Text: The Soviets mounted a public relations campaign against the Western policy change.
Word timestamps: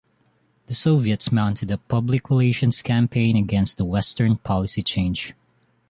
The 0.65 0.73
Soviets 0.73 1.31
mounted 1.31 1.69
a 1.69 1.77
public 1.77 2.31
relations 2.31 2.81
campaign 2.81 3.37
against 3.37 3.77
the 3.77 3.85
Western 3.85 4.37
policy 4.37 4.81
change. 4.81 5.35